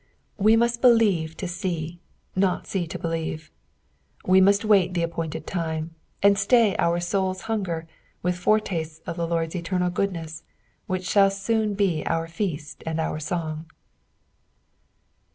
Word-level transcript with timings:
We 0.39 0.55
must 0.55 0.81
believe 0.81 1.37
to 1.37 1.47
see, 1.47 1.99
not 2.35 2.65
see 2.65 2.87
to 2.87 2.97
believe; 2.97 3.51
we 4.25 4.41
muEt 4.41 4.65
wait 4.65 4.95
the 4.95 5.03
appointed 5.03 5.45
time, 5.45 5.93
and 6.23 6.39
stay 6.39 6.75
our 6.77 6.97
bou1''b 6.97 7.35
liunger 7.41 7.85
with 8.23 8.35
fore 8.35 8.59
tastes 8.59 8.97
of 9.05 9.15
the 9.15 9.27
Lord's 9.27 9.55
eternal 9.55 9.91
goodness 9.91 10.41
which 10.87 11.03
shall 11.05 11.29
soon 11.29 11.75
be 11.75 12.03
our 12.07 12.27
feast 12.27 12.81
and 12.87 12.99
our 12.99 13.19
song. 13.19 13.67